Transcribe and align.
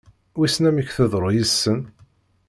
Wissen 0.37 0.67
amek 0.69 0.89
teḍru 0.95 1.29
yid-sen? 1.35 1.79